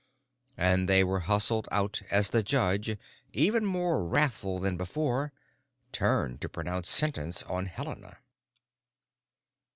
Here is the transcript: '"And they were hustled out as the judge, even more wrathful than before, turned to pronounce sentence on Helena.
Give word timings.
'"And 0.57 0.89
they 0.89 1.03
were 1.03 1.19
hustled 1.29 1.67
out 1.71 2.01
as 2.09 2.31
the 2.31 2.41
judge, 2.41 2.97
even 3.33 3.63
more 3.67 4.03
wrathful 4.03 4.57
than 4.57 4.75
before, 4.75 5.31
turned 5.91 6.41
to 6.41 6.49
pronounce 6.49 6.89
sentence 6.89 7.43
on 7.43 7.67
Helena. 7.67 8.17